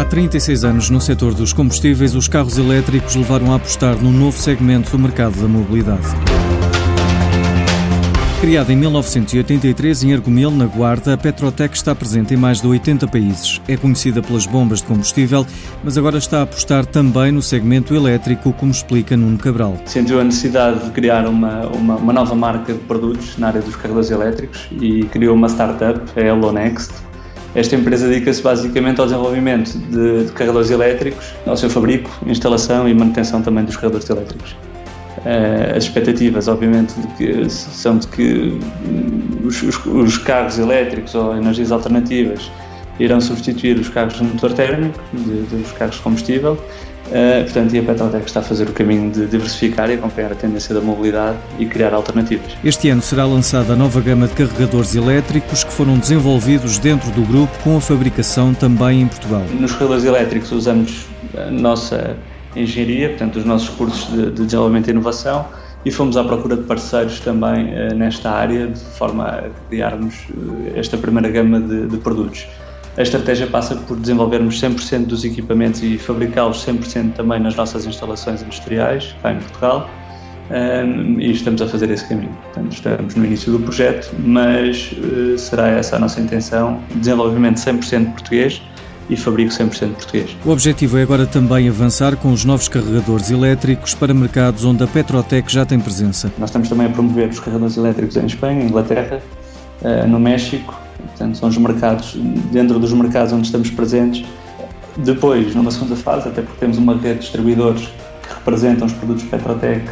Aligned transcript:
Há 0.00 0.04
36 0.06 0.64
anos, 0.64 0.88
no 0.88 0.98
setor 0.98 1.34
dos 1.34 1.52
combustíveis, 1.52 2.14
os 2.14 2.26
carros 2.26 2.56
elétricos 2.56 3.14
levaram 3.14 3.52
a 3.52 3.56
apostar 3.56 3.96
num 3.96 4.10
novo 4.10 4.38
segmento 4.38 4.90
do 4.90 4.98
mercado 4.98 5.38
da 5.38 5.46
mobilidade. 5.46 6.06
Criada 8.40 8.72
em 8.72 8.76
1983 8.76 10.04
em 10.04 10.14
Argumil, 10.14 10.50
na 10.50 10.64
Guarda, 10.64 11.12
a 11.12 11.18
Petrotec 11.18 11.76
está 11.76 11.94
presente 11.94 12.32
em 12.32 12.38
mais 12.38 12.62
de 12.62 12.66
80 12.66 13.06
países. 13.08 13.60
É 13.68 13.76
conhecida 13.76 14.22
pelas 14.22 14.46
bombas 14.46 14.78
de 14.78 14.86
combustível, 14.86 15.46
mas 15.84 15.98
agora 15.98 16.16
está 16.16 16.38
a 16.38 16.42
apostar 16.44 16.86
também 16.86 17.30
no 17.30 17.42
segmento 17.42 17.94
elétrico, 17.94 18.54
como 18.54 18.72
explica 18.72 19.18
Nuno 19.18 19.36
Cabral. 19.36 19.76
Sentiu 19.84 20.18
a 20.18 20.24
necessidade 20.24 20.82
de 20.82 20.90
criar 20.92 21.28
uma, 21.28 21.66
uma, 21.66 21.96
uma 21.96 22.12
nova 22.14 22.34
marca 22.34 22.72
de 22.72 22.78
produtos 22.78 23.36
na 23.36 23.48
área 23.48 23.60
dos 23.60 23.76
carregadores 23.76 24.10
elétricos 24.10 24.66
e 24.80 25.04
criou 25.12 25.34
uma 25.34 25.50
startup, 25.50 26.00
a 26.18 26.20
Hello 26.22 26.50
Next, 26.50 27.09
esta 27.54 27.74
empresa 27.74 28.08
dedica-se 28.08 28.42
basicamente 28.42 29.00
ao 29.00 29.06
desenvolvimento 29.06 29.76
de, 29.76 30.24
de, 30.24 30.32
carregadores 30.32 30.70
elétricos, 30.70 31.34
ao 31.46 31.56
seu 31.56 31.68
fabrico, 31.68 32.10
instalação 32.26 32.88
e 32.88 32.94
manutenção 32.94 33.42
também 33.42 33.64
dos 33.64 33.76
carregadores 33.76 34.08
elétricos. 34.08 34.52
Uh, 35.18 35.76
as 35.76 35.84
expectativas, 35.84 36.48
obviamente, 36.48 36.94
de 36.94 37.06
que, 37.16 37.50
são 37.50 37.98
de 37.98 38.06
que 38.06 38.58
os, 39.44 39.62
os, 39.62 39.84
os, 39.84 40.18
carros 40.18 40.58
elétricos 40.58 41.14
ou 41.14 41.36
energias 41.36 41.72
alternativas 41.72 42.50
irão 42.98 43.20
substituir 43.20 43.78
os 43.78 43.88
carros 43.88 44.14
de 44.14 44.24
motor 44.24 44.52
térmico, 44.52 44.98
de, 45.12 45.56
dos 45.56 45.72
carros 45.72 45.96
de 45.96 46.02
combustível, 46.02 46.58
Uh, 47.10 47.42
portanto, 47.42 47.74
e 47.74 47.78
a 47.80 47.82
Petrotec 47.82 48.24
está 48.24 48.38
a 48.38 48.42
fazer 48.42 48.68
o 48.68 48.72
caminho 48.72 49.10
de 49.10 49.26
diversificar 49.26 49.90
e 49.90 49.94
acompanhar 49.94 50.30
a 50.30 50.34
tendência 50.36 50.72
da 50.72 50.80
mobilidade 50.80 51.36
e 51.58 51.66
criar 51.66 51.92
alternativas. 51.92 52.52
Este 52.62 52.88
ano 52.88 53.02
será 53.02 53.26
lançada 53.26 53.72
a 53.72 53.76
nova 53.76 54.00
gama 54.00 54.28
de 54.28 54.34
carregadores 54.34 54.94
elétricos 54.94 55.64
que 55.64 55.72
foram 55.72 55.98
desenvolvidos 55.98 56.78
dentro 56.78 57.10
do 57.10 57.22
grupo 57.22 57.52
com 57.64 57.76
a 57.76 57.80
fabricação 57.80 58.54
também 58.54 59.02
em 59.02 59.08
Portugal. 59.08 59.42
Nos 59.58 59.72
carregadores 59.72 60.04
elétricos 60.04 60.52
usamos 60.52 61.06
a 61.36 61.50
nossa 61.50 62.16
engenharia, 62.54 63.08
portanto, 63.08 63.36
os 63.40 63.44
nossos 63.44 63.68
cursos 63.70 64.08
de, 64.12 64.30
de 64.30 64.44
desenvolvimento 64.44 64.86
e 64.86 64.90
inovação 64.90 65.46
e 65.84 65.90
fomos 65.90 66.16
à 66.16 66.22
procura 66.22 66.56
de 66.56 66.62
parceiros 66.64 67.20
também 67.20 67.74
uh, 67.74 67.94
nesta 67.94 68.30
área 68.30 68.66
de 68.68 68.80
forma 68.80 69.24
a 69.24 69.50
criarmos 69.68 70.14
uh, 70.30 70.72
esta 70.76 70.96
primeira 70.96 71.28
gama 71.28 71.60
de, 71.60 71.86
de 71.86 71.96
produtos. 71.98 72.46
A 72.96 73.02
estratégia 73.02 73.46
passa 73.46 73.76
por 73.76 73.96
desenvolvermos 73.96 74.60
100% 74.60 75.06
dos 75.06 75.24
equipamentos 75.24 75.82
e 75.82 75.96
fabricá-los 75.96 76.64
100% 76.66 77.12
também 77.12 77.38
nas 77.38 77.54
nossas 77.54 77.86
instalações 77.86 78.42
industriais, 78.42 79.14
cá 79.22 79.32
em 79.32 79.38
Portugal, 79.38 79.88
um, 80.50 81.20
e 81.20 81.30
estamos 81.30 81.62
a 81.62 81.68
fazer 81.68 81.88
esse 81.90 82.08
caminho. 82.08 82.36
Portanto, 82.52 82.72
estamos 82.72 83.14
no 83.14 83.24
início 83.24 83.52
do 83.52 83.60
projeto, 83.60 84.12
mas 84.18 84.92
uh, 84.92 85.38
será 85.38 85.68
essa 85.68 85.96
a 85.96 85.98
nossa 86.00 86.20
intenção: 86.20 86.80
desenvolvimento 86.96 87.58
100% 87.58 88.12
português 88.12 88.60
e 89.08 89.16
fabrico 89.16 89.52
100% 89.52 89.94
português. 89.94 90.36
O 90.44 90.50
objetivo 90.50 90.98
é 90.98 91.02
agora 91.02 91.26
também 91.26 91.68
avançar 91.68 92.16
com 92.16 92.32
os 92.32 92.44
novos 92.44 92.68
carregadores 92.68 93.30
elétricos 93.30 93.94
para 93.94 94.12
mercados 94.12 94.64
onde 94.64 94.82
a 94.82 94.86
Petrotec 94.88 95.52
já 95.52 95.64
tem 95.64 95.78
presença. 95.78 96.32
Nós 96.38 96.50
estamos 96.50 96.68
também 96.68 96.86
a 96.86 96.90
promover 96.90 97.28
os 97.28 97.38
carregadores 97.38 97.76
elétricos 97.76 98.16
em 98.16 98.26
Espanha, 98.26 98.64
Inglaterra, 98.64 99.20
uh, 99.82 100.08
no 100.08 100.18
México 100.18 100.89
Portanto, 101.00 101.36
são 101.36 101.48
os 101.48 101.56
mercados, 101.58 102.14
dentro 102.52 102.78
dos 102.78 102.92
mercados 102.92 103.32
onde 103.32 103.46
estamos 103.46 103.70
presentes. 103.70 104.26
Depois, 104.96 105.54
numa 105.54 105.70
segunda 105.70 105.96
fase, 105.96 106.28
até 106.28 106.42
porque 106.42 106.58
temos 106.58 106.78
uma 106.78 106.94
rede 106.94 107.14
de 107.14 107.20
distribuidores 107.20 107.86
que 108.22 108.34
representam 108.34 108.86
os 108.86 108.92
produtos 108.92 109.24
Petrotec 109.24 109.88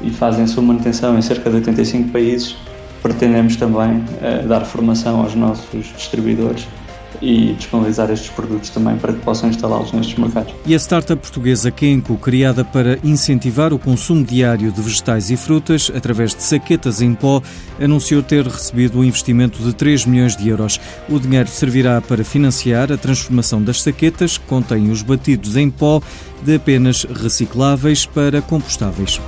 e 0.00 0.10
fazem 0.10 0.44
a 0.44 0.46
sua 0.46 0.62
manutenção 0.62 1.16
em 1.16 1.22
cerca 1.22 1.48
de 1.48 1.56
85 1.56 2.10
países, 2.10 2.56
pretendemos 3.02 3.56
também 3.56 3.98
uh, 3.98 4.46
dar 4.46 4.64
formação 4.64 5.20
aos 5.20 5.34
nossos 5.34 5.86
distribuidores 5.96 6.66
e 7.20 7.54
disponibilizar 7.54 8.10
estes 8.10 8.30
produtos 8.30 8.70
também 8.70 8.96
para 8.96 9.12
que 9.12 9.20
possam 9.20 9.48
instalá-los 9.48 9.92
nestes 9.92 10.16
mercados. 10.16 10.54
E 10.66 10.74
a 10.74 10.78
startup 10.78 11.20
portuguesa 11.20 11.70
Kenko, 11.70 12.16
criada 12.16 12.64
para 12.64 12.98
incentivar 13.04 13.72
o 13.72 13.78
consumo 13.78 14.24
diário 14.24 14.72
de 14.72 14.80
vegetais 14.80 15.30
e 15.30 15.36
frutas 15.36 15.90
através 15.94 16.34
de 16.34 16.42
saquetas 16.42 17.02
em 17.02 17.14
pó, 17.14 17.42
anunciou 17.80 18.22
ter 18.22 18.46
recebido 18.46 18.98
um 18.98 19.04
investimento 19.04 19.62
de 19.62 19.72
3 19.72 20.06
milhões 20.06 20.36
de 20.36 20.48
euros. 20.48 20.80
O 21.08 21.18
dinheiro 21.18 21.48
servirá 21.48 22.00
para 22.00 22.24
financiar 22.24 22.92
a 22.92 22.96
transformação 22.96 23.62
das 23.62 23.82
saquetas, 23.82 24.38
que 24.38 24.46
contêm 24.46 24.90
os 24.90 25.02
batidos 25.02 25.56
em 25.56 25.70
pó, 25.70 26.00
de 26.42 26.56
apenas 26.56 27.04
recicláveis 27.04 28.06
para 28.06 28.42
compostáveis. 28.42 29.20